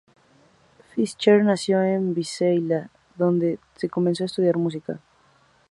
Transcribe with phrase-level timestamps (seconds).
[0.91, 3.59] Fischer nació en Basilea en donde
[3.91, 4.99] comenzó a estudiar música.